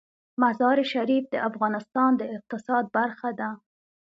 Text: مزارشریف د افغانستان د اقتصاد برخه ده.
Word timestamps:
مزارشریف 0.41 1.23
د 1.29 1.35
افغانستان 1.49 2.11
د 2.17 2.21
اقتصاد 2.35 2.85
برخه 2.97 3.29
ده. 3.39 3.49